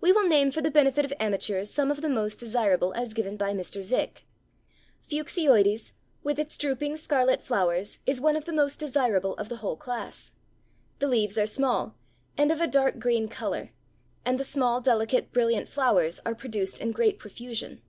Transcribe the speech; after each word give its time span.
We 0.00 0.10
will 0.10 0.26
name 0.26 0.50
for 0.50 0.60
the 0.60 0.68
benefit 0.72 1.04
of 1.04 1.12
amateurs 1.20 1.70
some 1.70 1.88
of 1.92 2.00
the 2.00 2.08
most 2.08 2.40
desirable 2.40 2.92
as 2.94 3.14
given 3.14 3.36
by 3.36 3.52
Mr. 3.52 3.84
Vick: 3.84 4.24
Fuchsioides, 5.08 5.92
with 6.24 6.40
its 6.40 6.58
drooping 6.58 6.96
scarlet 6.96 7.40
flowers, 7.40 8.00
is 8.04 8.20
one 8.20 8.34
of 8.34 8.46
the 8.46 8.52
most 8.52 8.80
desirable 8.80 9.34
of 9.36 9.48
the 9.48 9.58
whole 9.58 9.76
class; 9.76 10.32
the 10.98 11.06
leaves 11.06 11.38
are 11.38 11.46
small, 11.46 11.94
and 12.36 12.50
of 12.50 12.60
a 12.60 12.66
dark 12.66 12.98
green 12.98 13.28
color, 13.28 13.70
and 14.24 14.40
the 14.40 14.42
small, 14.42 14.80
delicate 14.80 15.30
brilliant 15.30 15.68
flowers 15.68 16.18
are 16.26 16.34
produced 16.34 16.80
in 16.80 16.90
great 16.90 17.20
profusion. 17.20 17.80